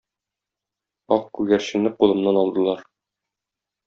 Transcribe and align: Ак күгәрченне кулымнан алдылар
Ак 1.17 1.27
күгәрченне 1.39 1.91
кулымнан 1.99 2.41
алдылар 2.45 2.83